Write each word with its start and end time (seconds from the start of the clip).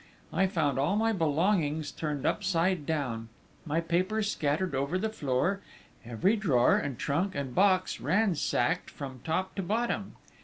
__I 0.35 0.49
found 0.49 0.79
all 0.79 0.95
my 0.95 1.13
belongings 1.13 1.91
turned 1.91 2.25
upside 2.25 2.87
down; 2.87 3.29
my 3.67 3.79
papers 3.79 4.31
scattered 4.31 4.73
over 4.73 4.97
the 4.97 5.11
floor, 5.11 5.59
every 6.03 6.35
drawer 6.35 6.75
and 6.75 6.97
trunk 6.97 7.35
and 7.35 7.53
box 7.53 8.01
ransacked 8.01 8.89
from 8.89 9.19
top 9.23 9.53
to 9.53 9.61
bottom! 9.61 10.15